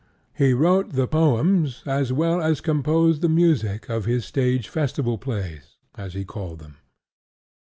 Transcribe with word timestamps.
He 0.33 0.53
wrote 0.55 0.93
the 0.93 1.05
poems 1.07 1.83
as 1.85 2.11
well 2.11 2.41
as 2.41 2.59
composed 2.59 3.21
the 3.21 3.29
music 3.29 3.87
of 3.87 4.05
his 4.05 4.25
"stage 4.25 4.67
festival 4.67 5.19
plays," 5.19 5.77
as 5.93 6.15
he 6.15 6.25
called 6.25 6.57
them. 6.57 6.77